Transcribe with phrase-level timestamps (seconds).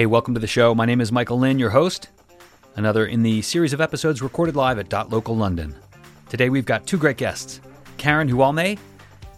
[0.00, 0.74] Hey, welcome to the show.
[0.74, 2.08] My name is Michael Lynn, your host.
[2.74, 5.76] Another in the series of episodes recorded live at Dot Local London.
[6.30, 7.60] Today we've got two great guests.
[7.98, 8.78] Karen Hualme,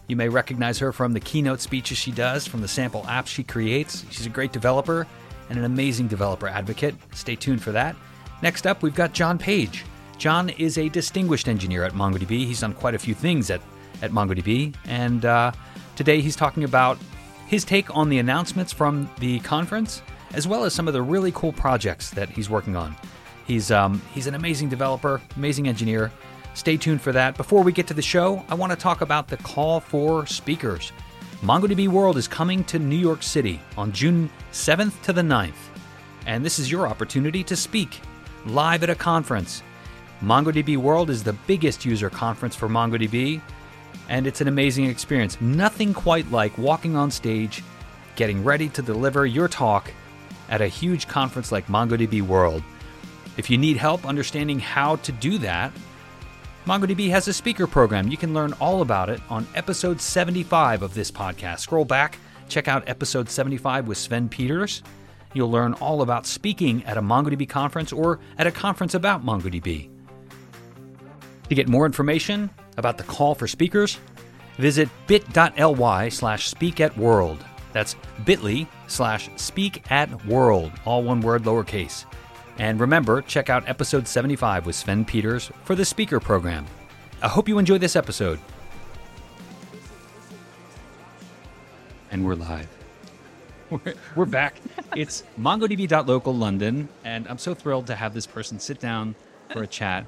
[0.07, 3.43] you may recognize her from the keynote speeches she does, from the sample apps she
[3.43, 4.05] creates.
[4.09, 5.05] She's a great developer
[5.49, 6.95] and an amazing developer advocate.
[7.13, 7.97] Stay tuned for that.
[8.41, 9.83] Next up, we've got John Page.
[10.17, 12.45] John is a distinguished engineer at MongoDB.
[12.45, 13.59] He's done quite a few things at,
[14.01, 15.51] at MongoDB, and uh,
[15.97, 16.97] today he's talking about
[17.47, 20.01] his take on the announcements from the conference,
[20.33, 22.95] as well as some of the really cool projects that he's working on.
[23.45, 26.11] He's um, he's an amazing developer, amazing engineer.
[26.53, 27.35] Stay tuned for that.
[27.35, 30.91] Before we get to the show, I want to talk about the call for speakers.
[31.41, 35.51] MongoDB World is coming to New York City on June 7th to the 9th,
[36.25, 37.99] and this is your opportunity to speak
[38.45, 39.61] live at a conference.
[40.21, 43.41] MongoDB World is the biggest user conference for MongoDB,
[44.07, 45.39] and it's an amazing experience.
[45.41, 47.61] Nothing quite like walking on stage,
[48.15, 49.91] getting ready to deliver your talk
[50.49, 52.63] at a huge conference like MongoDB World.
[53.37, 55.71] If you need help understanding how to do that,
[56.65, 58.07] MongoDB has a speaker program.
[58.07, 61.59] You can learn all about it on episode 75 of this podcast.
[61.59, 64.81] Scroll back, check out episode 75 with Sven Peters.
[65.33, 69.89] You'll learn all about speaking at a MongoDB conference or at a conference about MongoDB.
[71.49, 73.99] To get more information about the call for speakers,
[74.57, 77.43] visit bit.ly slash speak at world.
[77.73, 82.05] That's bit.ly slash speak at world, all one word lowercase.
[82.59, 86.65] And remember, check out episode 75 with Sven Peters for the speaker program.
[87.21, 88.39] I hope you enjoy this episode.
[92.11, 92.69] And we're live.
[93.69, 94.61] We're, we're back.
[94.95, 99.15] It's MongoDB.local London, and I'm so thrilled to have this person sit down
[99.51, 100.05] for a chat.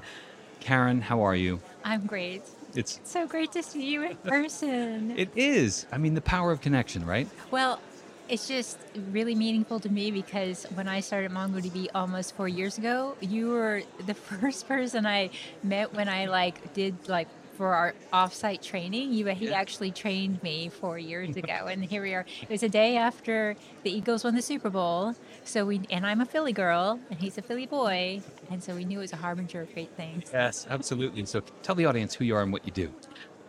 [0.60, 1.60] Karen, how are you?
[1.84, 2.42] I'm great.
[2.76, 5.12] It's so great to see you in person.
[5.16, 5.86] it is.
[5.92, 7.28] I mean, the power of connection, right?
[7.50, 7.80] well,
[8.28, 8.78] it's just
[9.12, 13.82] really meaningful to me because when I started MongoDB almost four years ago, you were
[14.04, 15.30] the first person I
[15.62, 19.12] met when I like did like for our offsite training.
[19.12, 22.26] You he actually trained me four years ago, and here we are.
[22.42, 25.14] It was a day after the Eagles won the Super Bowl.
[25.44, 28.84] So we and I'm a Philly girl, and he's a Philly boy, and so we
[28.84, 30.30] knew it was a harbinger of great things.
[30.32, 31.24] Yes, absolutely.
[31.26, 32.92] So tell the audience who you are and what you do.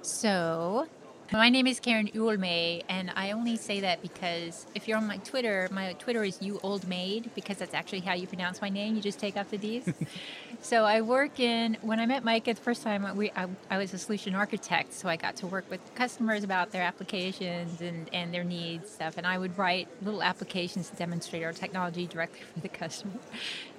[0.01, 0.87] So,
[1.33, 5.17] my name is Karen Hualme, and I only say that because if you're on my
[5.17, 8.95] Twitter, my Twitter is you old maid because that's actually how you pronounce my name.
[8.95, 9.91] You just take off the D's.
[10.61, 11.75] so I work in.
[11.81, 14.93] When I met Mike at the first time, we I, I was a solution architect,
[14.93, 19.17] so I got to work with customers about their applications and and their needs stuff,
[19.17, 23.19] and I would write little applications to demonstrate our technology directly for the customer.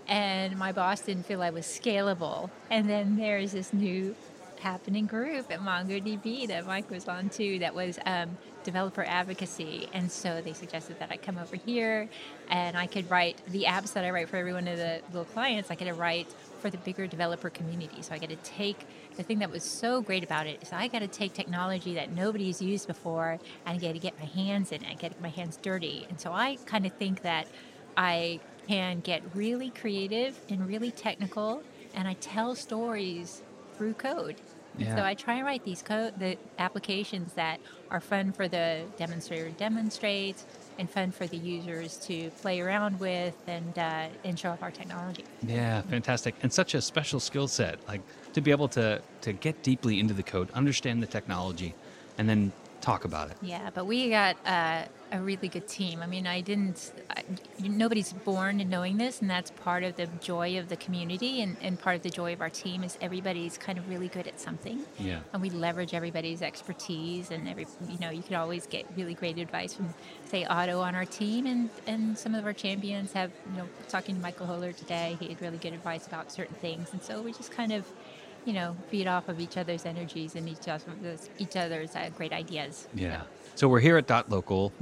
[0.08, 2.50] And my boss didn't feel I was scalable.
[2.70, 4.16] And then there's this new
[4.58, 9.88] happening group at MongoDB that Mike was on too that was um, developer advocacy.
[9.92, 12.08] And so they suggested that I come over here
[12.48, 15.24] and I could write the apps that I write for every one of the little
[15.26, 16.26] clients, I to write
[16.60, 18.02] for the bigger developer community.
[18.02, 18.86] So I get to take
[19.16, 22.12] the thing that was so great about it is I got to take technology that
[22.12, 25.56] nobody's used before and I get to get my hands in it, get my hands
[25.60, 26.06] dirty.
[26.08, 27.46] And so I kind of think that
[27.96, 31.62] I can get really creative and really technical
[31.94, 33.42] and I tell stories
[33.74, 34.36] through code.
[34.76, 34.94] Yeah.
[34.94, 37.58] So I try and write these code the applications that
[37.90, 40.36] are fun for the demonstrator to demonstrate
[40.78, 44.70] and fun for the users to play around with and uh, and show off our
[44.70, 45.24] technology.
[45.44, 46.34] Yeah, fantastic.
[46.42, 47.78] And such a special skill set.
[47.88, 48.02] Like
[48.34, 51.74] to be able to to get deeply into the code, understand the technology,
[52.18, 53.36] and then talk about it.
[53.42, 56.00] Yeah, but we got uh, a really good team.
[56.02, 56.92] I mean, I didn't.
[57.10, 57.22] I,
[57.60, 61.78] nobody's born knowing this, and that's part of the joy of the community, and, and
[61.78, 64.80] part of the joy of our team is everybody's kind of really good at something.
[64.98, 65.20] Yeah.
[65.32, 69.38] and we leverage everybody's expertise and every you know you could always get really great
[69.38, 69.94] advice from
[70.26, 74.16] say otto on our team and and some of our champions have you know talking
[74.16, 77.32] to michael holler today he had really good advice about certain things and so we
[77.32, 77.86] just kind of
[78.44, 82.32] you know feed off of each other's energies and each other's each other's uh, great
[82.32, 83.22] ideas Yeah.
[83.58, 84.72] So we're here at Dot Local,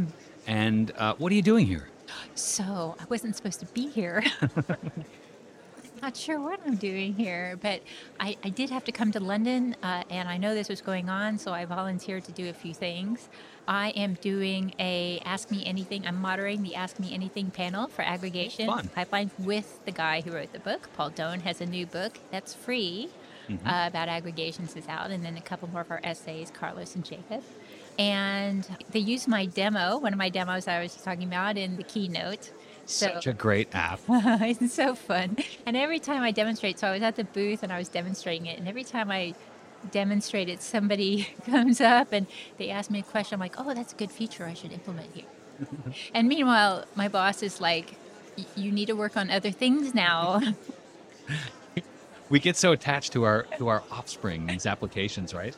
[0.47, 1.89] and uh, what are you doing here?
[2.35, 4.23] So I wasn't supposed to be here.
[6.03, 7.81] Not sure what I'm doing here, but
[8.21, 11.09] I, I did have to come to London, uh, and I know this was going
[11.09, 13.31] on, so I volunteered to do a few things.
[13.67, 16.07] I am doing a Ask Me Anything.
[16.07, 18.91] I'm moderating the Ask Me Anything panel for aggregation Fun.
[18.95, 20.91] pipelines with the guy who wrote the book.
[20.95, 23.09] Paul Done has a new book that's free
[23.49, 27.05] uh, about aggregations is out, and then a couple more of our essays, Carlos and
[27.05, 27.43] Jacob.
[27.99, 31.83] And they used my demo, one of my demos I was talking about in the
[31.83, 32.51] keynote.
[32.85, 34.01] So Such a great app.
[34.09, 35.39] it's so fun.
[35.65, 38.47] And every time I demonstrate, so I was at the booth and I was demonstrating
[38.47, 39.35] it, and every time I
[39.91, 42.27] demonstrate it, somebody comes up and
[42.59, 43.35] they ask me a question.
[43.35, 45.25] I'm like, oh, that's a good feature I should implement here.
[46.15, 47.97] and meanwhile, my boss is like
[48.55, 50.41] you need to work on other things now.
[52.29, 55.57] We get so attached to our to our offspring, these applications, right?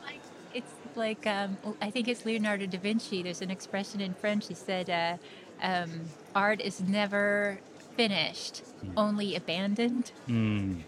[0.53, 3.23] It's like um, I think it's Leonardo da Vinci.
[3.23, 4.47] There's an expression in French.
[4.47, 5.17] He said, uh,
[5.61, 5.89] um,
[6.35, 7.59] "Art is never
[7.95, 8.63] finished,
[8.97, 10.11] only abandoned."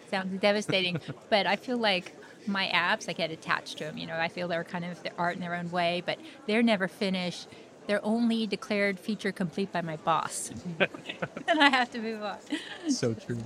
[0.09, 0.99] Sounds devastating,
[1.29, 2.15] but I feel like
[2.47, 3.97] my apps, I get attached to them.
[3.97, 6.17] You know, I feel they're kind of the art in their own way, but
[6.47, 7.47] they're never finished.
[7.87, 10.51] They're only declared feature complete by my boss,
[11.47, 12.37] and I have to move on.
[12.89, 13.43] So true.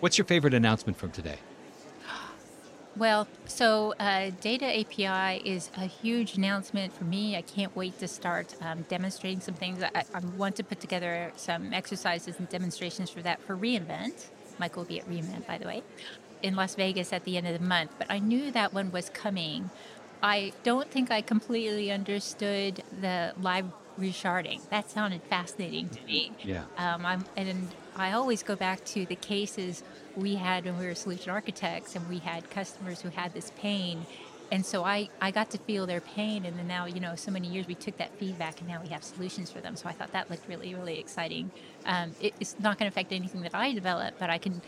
[0.00, 1.38] What's your favorite announcement from today?
[2.94, 7.36] Well, so uh, Data API is a huge announcement for me.
[7.36, 9.82] I can't wait to start um, demonstrating some things.
[9.82, 14.26] I, I want to put together some exercises and demonstrations for that for reInvent.
[14.58, 15.82] Michael will be at reInvent, by the way,
[16.42, 17.92] in Las Vegas at the end of the month.
[17.96, 19.70] But I knew that one was coming.
[20.22, 23.66] I don't think I completely understood the live
[24.02, 24.60] resharding.
[24.68, 26.32] That sounded fascinating to me.
[26.44, 26.64] Yeah.
[26.76, 29.82] Um, I'm, and I always go back to the cases
[30.16, 34.04] we had when we were solution architects and we had customers who had this pain.
[34.50, 36.44] And so I, I got to feel their pain.
[36.44, 38.88] And then now, you know, so many years we took that feedback and now we
[38.88, 39.76] have solutions for them.
[39.76, 41.50] So I thought that looked really, really exciting.
[41.86, 44.60] Um, it, it's not going to affect anything that I develop, but I can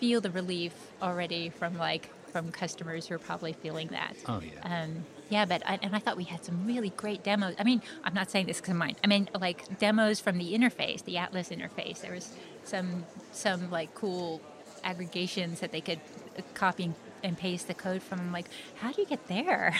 [0.00, 4.14] feel the relief already from like from customers who are probably feeling that.
[4.26, 4.82] Oh, yeah.
[4.82, 7.54] Um, yeah, but I, and I thought we had some really great demos.
[7.58, 8.96] I mean, I'm not saying this because of mine.
[9.04, 12.00] I mean, like demos from the interface, the Atlas interface.
[12.00, 12.32] There was
[12.64, 14.40] some some like cool
[14.82, 16.00] aggregations that they could
[16.38, 18.18] uh, copy and- and paste the code from.
[18.18, 18.46] I'm like,
[18.76, 19.76] how do you get there?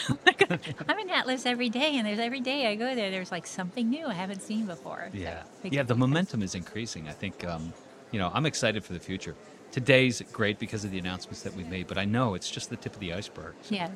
[0.88, 3.10] I'm in Atlas every day, and there's every day I go there.
[3.10, 5.08] There's like something new I haven't seen before.
[5.14, 5.44] Yeah.
[5.64, 7.08] makes Yeah, the momentum is increasing.
[7.08, 7.72] I think, um,
[8.10, 9.34] you know, I'm excited for the future.
[9.72, 12.76] Today's great because of the announcements that we've made, but I know it's just the
[12.76, 13.54] tip of the iceberg.
[13.62, 13.90] So, Yeah.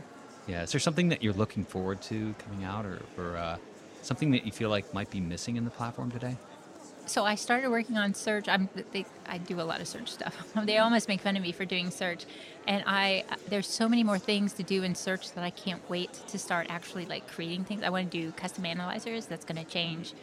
[0.47, 0.63] yeah.
[0.63, 3.57] Is there something that you're looking forward to coming out or, or uh,
[4.03, 6.37] something that you feel like might be missing in the platform today?
[7.07, 8.49] So I started working on search.
[8.49, 10.47] I'm, they, I do a lot of search stuff.
[10.65, 12.25] they almost make fun of me for doing search,
[12.67, 16.15] and I there's so many more things to do in search that I can't wait
[16.29, 17.83] to start actually like creating things.
[17.83, 19.27] I want to do custom analyzers.
[19.27, 20.15] That's going to change.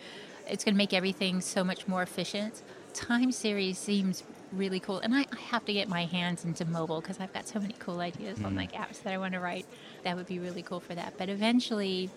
[0.49, 2.63] It's going to make everything so much more efficient.
[2.95, 7.01] Time series seems really cool, and I, I have to get my hands into mobile
[7.01, 9.65] because I've got so many cool ideas on like apps that I want to write.
[10.03, 11.17] That would be really cool for that.
[11.17, 12.09] But eventually,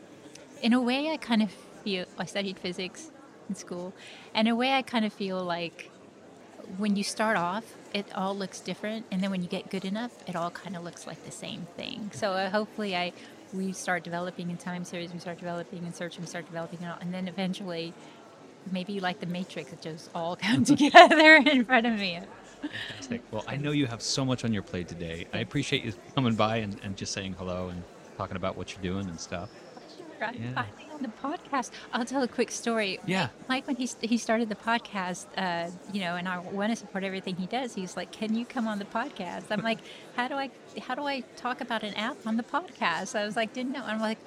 [0.63, 1.51] in a way, I kind of
[1.85, 3.11] feel I studied physics
[3.49, 3.93] in school,
[4.35, 5.91] and in a way, I kind of feel like
[6.79, 10.13] when you start off, it all looks different, and then when you get good enough,
[10.27, 12.11] it all kind of looks like the same thing.
[12.15, 13.13] So uh, hopefully, I
[13.53, 16.87] we start developing in time series, we start developing in search, we start developing it
[16.87, 17.95] all, and then eventually,
[18.73, 22.21] maybe you like the Matrix, it just all come together in front of me.
[22.89, 23.23] Fantastic.
[23.31, 25.27] Well, I know you have so much on your plate today.
[25.33, 27.83] I appreciate you coming by and, and just saying hello and
[28.17, 29.51] talking about what you're doing and stuff.
[30.19, 30.55] Sure, I'm Yeah.
[30.55, 31.73] finally on the podcast.
[31.93, 33.01] I'll tell a quick story.
[33.05, 33.29] Yeah.
[33.49, 37.05] Mike, when he, he started the podcast, uh, you know, and I want to support
[37.05, 39.81] everything he does, he's like, "Can you come on the podcast?" I'm like,
[40.17, 40.51] "How do I
[40.81, 43.83] how do I talk about an app on the podcast?" I was like, "Didn't know."
[43.85, 44.19] I'm like,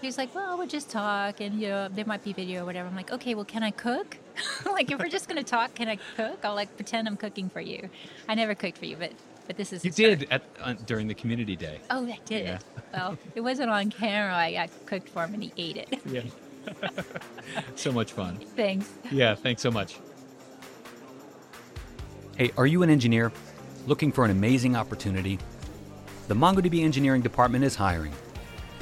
[0.00, 2.88] he's like, "Well, we'll just talk, and you know, there might be video or whatever."
[2.88, 4.18] I'm like, "Okay, well, can I cook?"
[4.66, 6.44] like, if we're just gonna talk, can I cook?
[6.44, 7.88] I'll like pretend I'm cooking for you.
[8.28, 9.12] I never cooked for you, but
[9.50, 11.80] but this is You did at, uh, during the community day.
[11.90, 12.46] Oh, I did.
[12.46, 12.58] Yeah.
[12.92, 14.32] Well, it wasn't on camera.
[14.32, 15.98] I, I cooked for him and he ate it.
[16.06, 16.22] Yeah.
[17.74, 18.36] so much fun.
[18.54, 18.92] Thanks.
[19.10, 19.98] Yeah, thanks so much.
[22.36, 23.32] Hey, are you an engineer
[23.88, 25.38] looking for an amazing opportunity?
[26.28, 28.12] The MongoDB engineering department is hiring.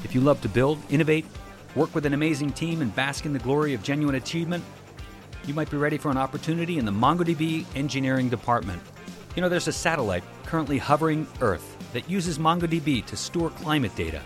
[0.05, 1.27] If you love to build, innovate,
[1.75, 4.65] work with an amazing team, and bask in the glory of genuine achievement,
[5.47, 8.83] you might be ready for an opportunity in the MongoDB engineering department.
[9.35, 14.21] You know, there's a satellite currently hovering Earth that uses MongoDB to store climate data.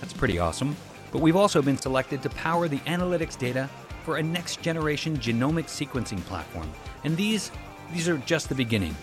[0.00, 0.76] That's pretty awesome.
[1.12, 3.70] But we've also been selected to power the analytics data
[4.04, 6.70] for a next generation genomic sequencing platform.
[7.04, 7.50] And these
[7.92, 8.96] these are just the beginning.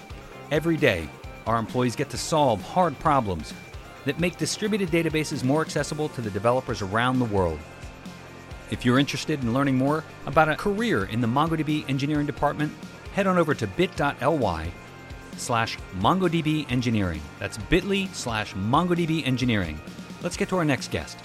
[0.51, 1.07] Every day,
[1.47, 3.53] our employees get to solve hard problems
[4.05, 7.59] that make distributed databases more accessible to the developers around the world.
[8.71, 12.73] If you're interested in learning more about a career in the MongoDB engineering department,
[13.13, 14.71] head on over to bit.ly
[15.37, 17.21] slash MongoDB engineering.
[17.39, 19.79] That's bit.ly slash MongoDB engineering.
[20.21, 21.17] Let's get to our next guest.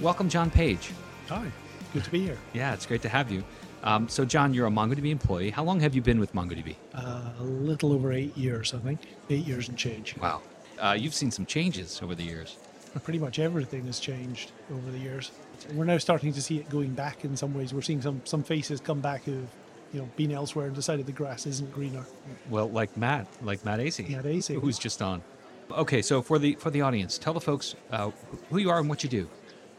[0.00, 0.92] Welcome, John Page.
[1.28, 1.50] Hi,
[1.92, 2.38] good to be here.
[2.52, 3.44] Yeah, it's great to have you.
[3.84, 5.50] Um, so, John, you're a MongoDB employee.
[5.50, 6.76] How long have you been with MongoDB?
[6.94, 9.00] Uh, a little over eight years, I think.
[9.30, 10.16] Eight years and change.
[10.18, 10.42] Wow.
[10.82, 12.58] Uh, you've seen some changes over the years.
[13.04, 15.30] Pretty much everything has changed over the years.
[15.74, 17.72] We're now starting to see it going back in some ways.
[17.72, 19.48] We're seeing some, some faces come back who've
[19.92, 22.04] you know, been elsewhere and decided the grass isn't greener.
[22.50, 24.60] Well, like Matt, like Matt Acey, Matt Acey.
[24.60, 25.22] who's just on.
[25.70, 28.10] Okay, so for the for the audience, tell the folks uh,
[28.50, 29.28] who you are and what you do.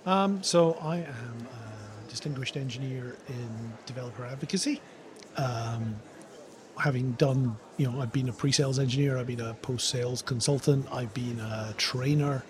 [0.05, 4.81] Um, so I am a distinguished engineer in developer advocacy.
[5.38, 5.95] Um,
[6.77, 11.13] having done, you know, I've been a pre-sales engineer, I've been a post-sales consultant, I've
[11.13, 12.43] been a trainer,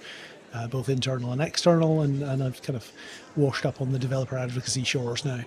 [0.54, 2.92] uh, both internal and external, and, and I've kind of
[3.36, 5.42] washed up on the developer advocacy shores now.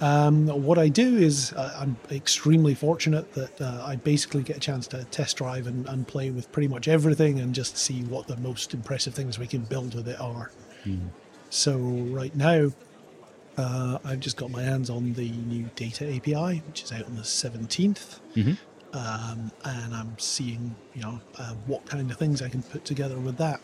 [0.00, 4.60] Um, what I do is uh, I'm extremely fortunate that uh, I basically get a
[4.60, 8.26] chance to test drive and, and, play with pretty much everything and just see what
[8.26, 10.52] the most impressive things we can build with it are.
[10.86, 11.10] Mm.
[11.50, 12.70] So right now,
[13.60, 17.16] uh, I've just got my hands on the new data API, which is out on
[17.16, 18.20] the 17th.
[18.34, 18.52] Mm-hmm.
[18.92, 23.18] Um, and I'm seeing, you know, uh, what kind of things I can put together
[23.18, 23.60] with that.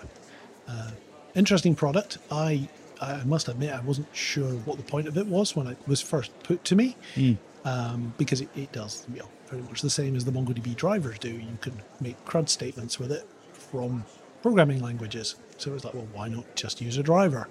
[0.68, 0.90] Uh,
[1.34, 2.18] interesting product.
[2.30, 2.68] I
[3.00, 6.00] I must admit I wasn't sure what the point of it was when it was
[6.00, 7.36] first put to me, mm.
[7.64, 11.18] um, because it, it does you know, very much the same as the MongoDB drivers
[11.18, 11.30] do.
[11.30, 14.04] You can make CRUD statements with it from
[14.42, 15.36] programming languages.
[15.58, 17.48] So it was like, well, why not just use a driver?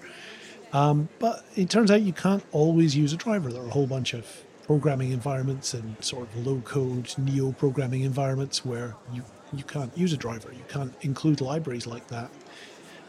[0.72, 3.52] Um, but it turns out you can't always use a driver.
[3.52, 8.02] There are a whole bunch of programming environments and sort of low code neo programming
[8.02, 10.52] environments where you, you can't use a driver.
[10.52, 12.30] You can't include libraries like that.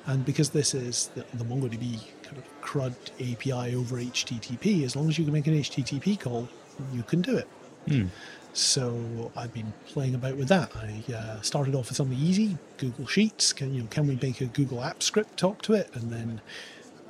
[0.05, 5.09] And because this is the, the MongoDB kind of CRUD API over HTTP, as long
[5.09, 6.47] as you can make an HTTP call,
[6.93, 7.47] you can do it.
[7.87, 8.09] Mm.
[8.53, 10.75] So I've been playing about with that.
[10.75, 13.53] I uh, started off with something easy, Google Sheets.
[13.53, 15.89] Can you know, can we make a Google App script talk to it?
[15.93, 16.41] And then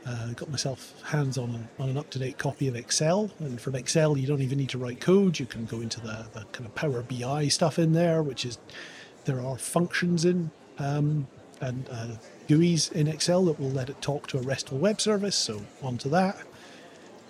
[0.08, 3.30] uh, got myself hands on, a, on an up-to-date copy of Excel.
[3.40, 5.40] And from Excel, you don't even need to write code.
[5.40, 8.58] You can go into the, the kind of Power BI stuff in there, which is
[9.26, 11.28] there are functions in um,
[11.60, 12.08] and uh,
[12.48, 15.36] GUIs in Excel that will let it talk to a RESTful web service.
[15.36, 16.38] So onto that.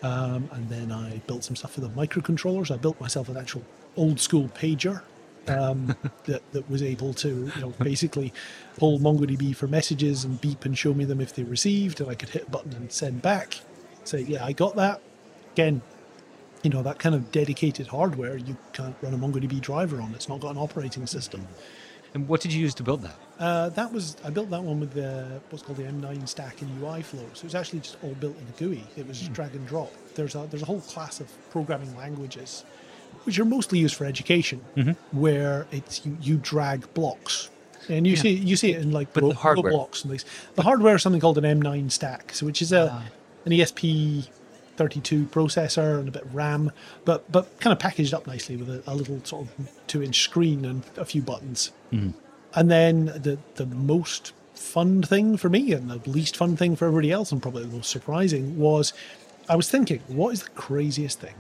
[0.04, 2.70] Um, and then I built some stuff for the microcontrollers.
[2.70, 3.64] I built myself an actual
[3.96, 5.02] old school pager
[5.50, 8.34] um, that, that was able to, you know, basically
[8.78, 12.16] pull MongoDB for messages and beep and show me them if they received, and I
[12.16, 13.60] could hit a button and send back,
[14.04, 15.02] say, yeah, I got that.
[15.54, 15.82] Again,
[16.64, 20.14] you know, that kind of dedicated hardware you can't run a MongoDB driver on.
[20.14, 21.48] It's not got an operating system.
[22.14, 23.16] And what did you use to build that?
[23.38, 27.02] Uh, that was I built that one with the what's called the M5Stack and UI
[27.02, 27.26] flow.
[27.34, 28.84] So it was actually just all built in the GUI.
[28.96, 29.34] It was mm.
[29.34, 29.92] drag and drop.
[30.16, 32.66] There's a there's a whole class of programming languages,
[33.28, 34.92] which are mostly used for education, mm-hmm.
[35.20, 37.50] where it's you, you drag blocks.
[37.90, 38.22] And you yeah.
[38.22, 39.72] see you see it in like but the hardware.
[39.72, 40.24] blocks and these.
[40.56, 43.02] The hardware is something called an M5Stack, so which is a uh.
[43.46, 44.30] an ESP
[44.78, 46.72] 32 processor and a bit of RAM,
[47.04, 50.22] but but kind of packaged up nicely with a, a little sort of two inch
[50.22, 51.72] screen and a few buttons.
[51.92, 52.18] Mm-hmm.
[52.56, 56.86] And then the the most fun thing for me and the least fun thing for
[56.86, 58.94] everybody else, and probably the most surprising, was
[59.50, 61.36] I was thinking, what is the craziest thing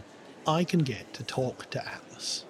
[0.48, 2.46] I can get to talk to Atlas?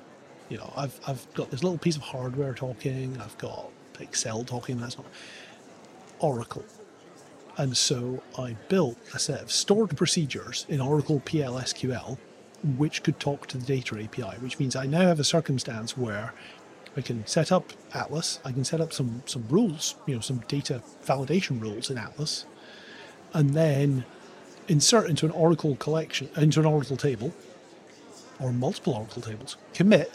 [0.50, 4.80] You know, I've I've got this little piece of hardware talking, I've got Excel talking,
[4.80, 5.08] that's not
[6.20, 6.63] Oracle
[7.58, 12.18] and so I built a set of stored procedures in Oracle PL/SQL,
[12.77, 16.34] which could talk to the data API, which means I now have a circumstance where
[16.96, 20.39] I can set up Atlas, I can set up some, some rules, you know, some
[20.48, 22.46] data validation rules in Atlas,
[23.34, 24.06] and then
[24.68, 27.34] insert into an Oracle collection, into an Oracle table,
[28.39, 30.12] or multiple Oracle tables, commit,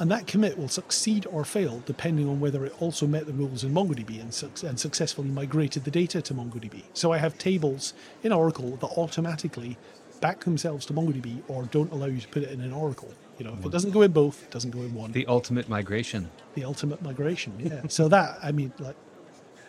[0.00, 3.64] and that commit will succeed or fail depending on whether it also met the rules
[3.64, 6.84] in MongoDB and, su- and successfully migrated the data to MongoDB.
[6.94, 7.92] So I have tables
[8.22, 9.76] in Oracle that automatically
[10.22, 13.12] back themselves to MongoDB or don't allow you to put it in an Oracle.
[13.38, 15.12] You know, if it doesn't go in both, it doesn't go in one.
[15.12, 16.30] The ultimate migration.
[16.54, 17.82] The ultimate migration, yeah.
[17.88, 18.96] so that, I mean, like,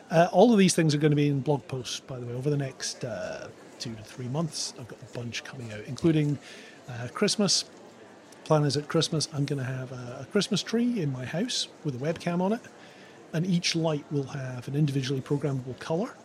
[0.09, 2.33] uh, all of these things are going to be in blog posts, by the way,
[2.33, 3.47] over the next uh,
[3.79, 4.73] two to three months.
[4.77, 6.37] I've got a bunch coming out, including
[6.89, 7.65] uh, Christmas,
[8.43, 11.67] plan is at Christmas, I'm going to have a, a Christmas tree in my house
[11.83, 12.61] with a webcam on it,
[13.33, 16.15] and each light will have an individually programmable color.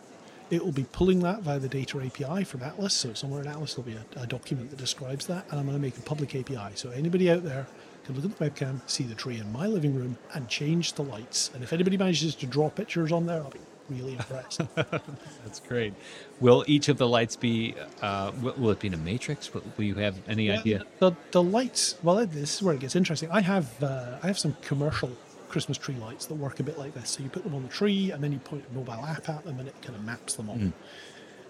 [0.49, 2.93] It will be pulling that via the data API from Atlas.
[2.93, 5.77] So somewhere in Atlas there'll be a, a document that describes that, and I'm going
[5.77, 6.75] to make a public API.
[6.75, 7.67] So anybody out there
[8.05, 11.03] can look at the webcam, see the tree in my living room, and change the
[11.03, 11.51] lights.
[11.53, 14.61] And if anybody manages to draw pictures on there, I'll be really impressed.
[14.75, 15.93] That's great.
[16.39, 17.75] Will each of the lights be?
[18.01, 19.53] Uh, will, will, it be in a matrix?
[19.53, 20.83] Will, will you have any idea?
[20.99, 21.95] The, the lights.
[22.03, 23.29] Well, this is where it gets interesting.
[23.31, 25.11] I have uh, I have some commercial
[25.49, 27.11] Christmas tree lights that work a bit like this.
[27.11, 29.43] So you put them on the tree, and then you point a mobile app at
[29.45, 30.59] them, and it kind of maps them on.
[30.59, 30.73] Mm.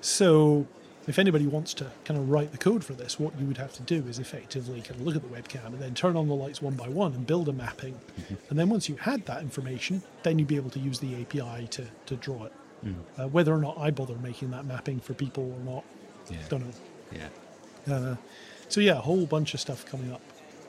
[0.02, 0.68] So
[1.08, 3.74] if anybody wants to kind of write the code for this, what you would have
[3.74, 6.36] to do is effectively kind of look at the webcam and then turn on the
[6.36, 7.94] lights one by one and build a mapping.
[7.94, 8.36] Mm-hmm.
[8.50, 11.68] And then once you had that information, then you'd be able to use the API
[11.68, 12.54] to, to draw it.
[12.86, 12.96] Mm.
[13.18, 15.84] Uh, whether or not I bother making that mapping for people or not,
[16.30, 16.38] yeah.
[16.50, 16.74] don't know.
[17.12, 17.94] Yeah.
[17.94, 18.16] Uh,
[18.70, 20.22] so yeah, a whole bunch of stuff coming up.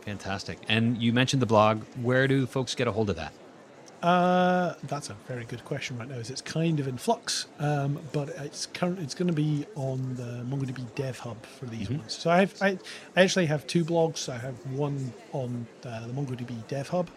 [0.02, 0.58] Fantastic.
[0.68, 1.82] And you mentioned the blog.
[2.00, 3.32] Where do folks get a hold of that?
[4.02, 6.16] Uh, that's a very good question right now.
[6.16, 9.00] Is it's kind of in flux, um, but it's current.
[9.00, 12.16] It's going to be on the MongoDB Dev Hub for these ones.
[12.16, 12.78] So I have I,
[13.16, 14.28] I actually have two blogs.
[14.28, 17.10] I have one on uh, the MongoDB Dev Hub.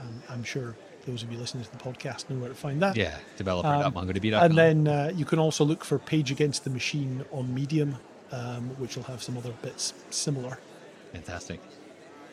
[0.00, 2.96] Um, I'm sure those of you listening to the podcast know where to find that.
[2.96, 4.44] Yeah, developer.mongodb.com.
[4.44, 7.96] And then uh, you can also look for Page Against the Machine on Medium,
[8.30, 10.58] um, which will have some other bits similar.
[11.12, 11.60] Fantastic.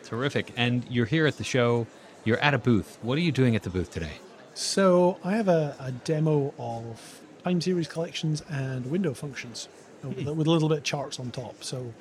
[0.03, 0.51] Terrific.
[0.55, 1.87] And you're here at the show.
[2.25, 2.97] You're at a booth.
[3.01, 4.13] What are you doing at the booth today?
[4.53, 9.67] So I have a, a demo of time series collections and window functions
[10.03, 11.63] with, a- with a little bit of charts on top.
[11.63, 11.93] So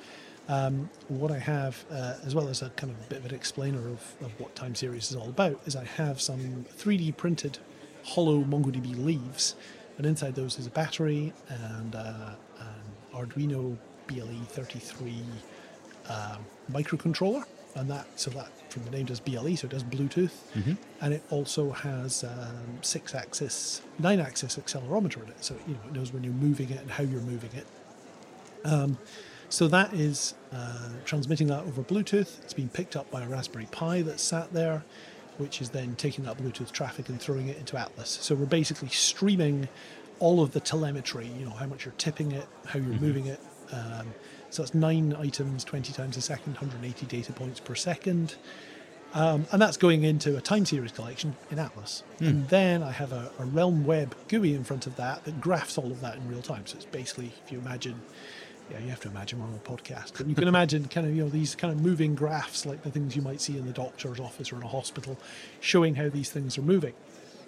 [0.49, 3.87] um, what I have, uh, as well as a kind of bit of an explainer
[3.87, 7.59] of, of what time series is all about, is I have some 3D printed
[8.03, 9.55] hollow MongoDB leaves,
[9.97, 12.67] and inside those is a battery and uh, an
[13.13, 13.77] Arduino
[14.07, 15.23] BLE33
[16.09, 17.43] um, microcontroller,
[17.75, 20.31] and that so that from the name does BLE, so it does Bluetooth,
[21.01, 26.11] and it also has um, six-axis, nine-axis accelerometer in it, so you know it knows
[26.11, 27.67] when you're moving it and how you're moving it.
[28.65, 28.97] Um,
[29.49, 32.43] so that is uh, transmitting that over Bluetooth.
[32.43, 34.83] It's been picked up by a Raspberry Pi that's sat there,
[35.37, 38.17] which is then taking that Bluetooth traffic and throwing it into Atlas.
[38.21, 39.69] So we're basically streaming
[40.19, 43.39] all of the telemetry, you know, how much you're tipping it, how you're moving it.
[43.71, 44.13] Um,
[44.55, 48.35] so it's nine items, 20 times a second, 180 data points per second.
[49.13, 52.03] Um, and that's going into a time series collection in Atlas.
[52.19, 55.77] And then I have a, a Realm Web GUI in front of that that graphs
[55.77, 56.65] all of that in real time.
[56.65, 58.01] So it's basically, if you imagine,
[58.69, 61.15] yeah, you have to imagine we're on a podcast, but you can imagine kind of,
[61.15, 63.73] you know, these kind of moving graphs like the things you might see in the
[63.73, 65.17] doctor's office or in a hospital,
[65.61, 66.93] showing how these things are moving.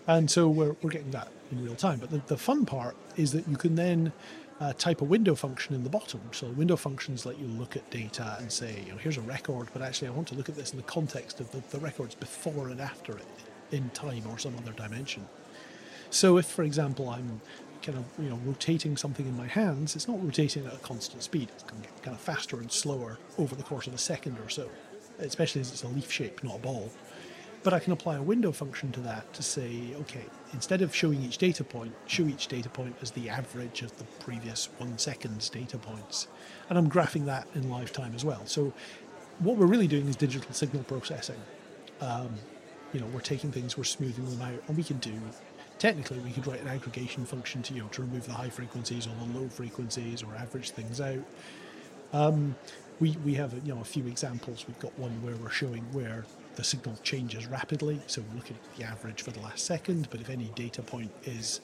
[0.07, 1.99] And so we're, we're getting that in real time.
[1.99, 4.13] But the, the fun part is that you can then
[4.59, 6.21] uh, type a window function in the bottom.
[6.31, 9.67] So window functions let you look at data and say, you know, here's a record,
[9.73, 12.15] but actually I want to look at this in the context of the, the records
[12.15, 13.25] before and after it
[13.71, 15.27] in time or some other dimension.
[16.09, 17.41] So if, for example, I'm
[17.81, 21.21] kind of you know rotating something in my hands, it's not rotating at a constant
[21.21, 21.49] speed.
[21.53, 24.69] It's kind of faster and slower over the course of a second or so,
[25.19, 26.91] especially as it's a leaf shape, not a ball.
[27.63, 31.21] But I can apply a window function to that to say, okay, instead of showing
[31.23, 35.49] each data point, show each data point as the average of the previous one second's
[35.49, 36.27] data points.
[36.69, 38.45] And I'm graphing that in live time as well.
[38.45, 38.73] So
[39.39, 41.41] what we're really doing is digital signal processing.
[42.01, 42.29] Um,
[42.93, 45.13] you know, we're taking things, we're smoothing them out, and we can do.
[45.77, 49.07] Technically, we could write an aggregation function to you know to remove the high frequencies
[49.07, 51.23] or the low frequencies or average things out.
[52.13, 52.55] Um,
[52.99, 54.65] we we have you know a few examples.
[54.67, 56.25] We've got one where we're showing where
[56.57, 58.01] the signal changes rapidly.
[58.07, 61.11] So we're looking at the average for the last second, but if any data point
[61.23, 61.61] is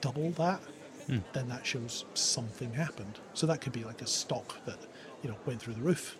[0.00, 0.60] double that,
[1.06, 1.18] hmm.
[1.32, 3.18] then that shows something happened.
[3.32, 4.78] So that could be like a stock that
[5.22, 6.18] you know went through the roof,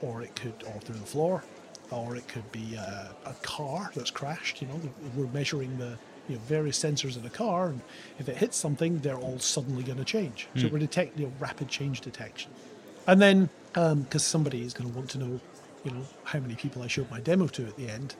[0.00, 1.42] or it could or through the floor,
[1.90, 4.62] or it could be a, a car that's crashed.
[4.62, 4.80] You know,
[5.16, 7.80] we're measuring the you know various sensors in a car, and
[8.20, 10.46] if it hits something, they're all suddenly going to change.
[10.54, 10.74] So hmm.
[10.74, 12.52] we're detecting you know, rapid change detection,
[13.08, 15.40] and then um, because somebody is going to want to know,
[15.84, 18.14] you know, how many people I showed my demo to at the end.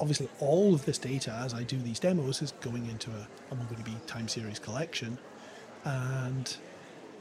[0.00, 3.56] Obviously, all of this data as I do these demos is going into a, a
[3.56, 5.18] MongoDB time series collection,
[5.84, 6.56] and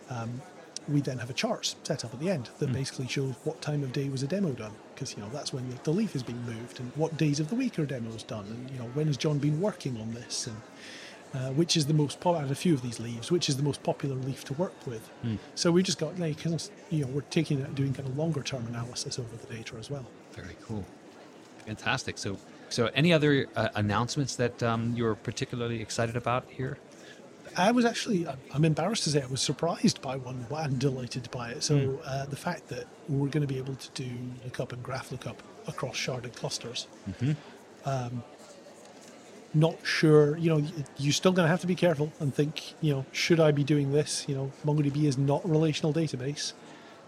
[0.10, 0.42] um,
[0.88, 3.84] we then have a chart set up at the end that basically shows what time
[3.84, 4.74] of day was a demo done.
[4.94, 7.50] Because you know that's when the, the leaf is being moved and what days of
[7.50, 10.48] the week are demos done and you know when has John been working on this
[10.48, 10.56] and
[11.34, 13.82] uh, which is the most popular a few of these leaves which is the most
[13.84, 15.10] popular leaf to work with
[15.56, 18.66] so we just got like you know we're taking it doing kind of longer term
[18.68, 20.84] analysis over the data as well Very cool.
[21.66, 22.18] Fantastic.
[22.18, 22.38] So,
[22.70, 26.78] so any other uh, announcements that um, you're particularly excited about here?
[27.56, 31.52] I was actually, I'm embarrassed to say, I was surprised by one and delighted by
[31.52, 31.64] it.
[31.64, 31.96] So, Hmm.
[32.06, 34.10] uh, the fact that we're going to be able to do
[34.44, 36.88] lookup and graph lookup across sharded clusters.
[37.10, 37.32] Mm-hmm.
[37.86, 38.24] Um,
[39.54, 40.66] not sure, you know,
[40.98, 43.64] you're still going to have to be careful and think, you know, should I be
[43.64, 44.26] doing this?
[44.28, 46.54] You know, MongoDB is not a relational database,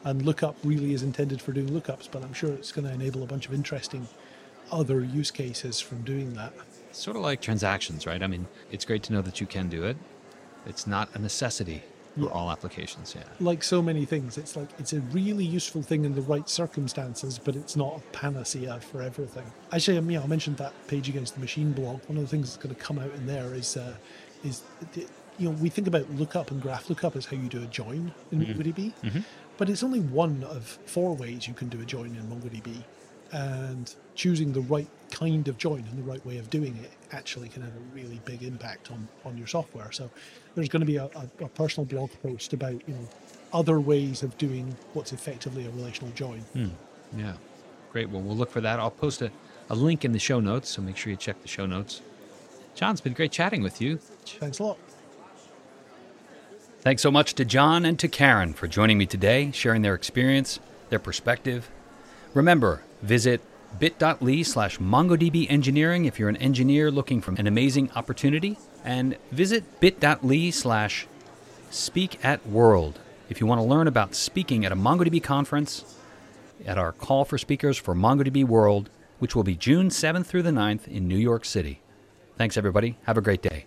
[0.03, 3.23] and lookup really is intended for doing lookups, but I'm sure it's going to enable
[3.23, 4.07] a bunch of interesting
[4.71, 6.53] other use cases from doing that.
[6.91, 8.21] Sort of like transactions, right?
[8.21, 9.97] I mean, it's great to know that you can do it.
[10.65, 11.83] It's not a necessity
[12.19, 13.13] for all applications.
[13.15, 13.23] Yeah.
[13.39, 17.39] like so many things, it's like it's a really useful thing in the right circumstances,
[17.43, 19.43] but it's not a panacea for everything.
[19.71, 22.01] Actually, um, yeah, I mentioned that page against the machine blog.
[22.07, 23.95] One of the things that's going to come out in there is, uh,
[24.43, 24.61] is
[24.93, 25.05] the,
[25.37, 28.13] you know, we think about lookup and graph lookup as how you do a join
[28.31, 28.93] in MongoDB,
[29.57, 32.83] but it's only one of four ways you can do a join in MongoDB,
[33.35, 37.49] and choosing the right kind of join and the right way of doing it actually
[37.49, 39.91] can have a really big impact on, on your software.
[39.91, 40.09] So
[40.55, 43.07] there's going to be a, a, a personal blog post about you know
[43.53, 46.39] other ways of doing what's effectively a relational join.
[46.53, 46.69] Hmm.
[47.17, 47.33] Yeah.
[47.91, 48.09] Great.
[48.09, 48.79] Well, we'll look for that.
[48.79, 49.31] I'll post a,
[49.69, 52.01] a link in the show notes, so make sure you check the show notes.
[52.73, 53.97] John, it's been great chatting with you.
[54.25, 54.77] Thanks a lot.
[56.81, 60.59] Thanks so much to John and to Karen for joining me today, sharing their experience,
[60.89, 61.69] their perspective.
[62.33, 63.41] Remember, visit
[63.79, 69.79] bit.ly slash MongoDB engineering if you're an engineer looking for an amazing opportunity, and visit
[69.79, 71.07] bit.ly slash
[71.69, 75.95] speak at world if you want to learn about speaking at a MongoDB conference
[76.65, 80.51] at our call for speakers for MongoDB World, which will be June 7th through the
[80.51, 81.81] 9th in New York City.
[82.37, 82.97] Thanks, everybody.
[83.03, 83.65] Have a great day.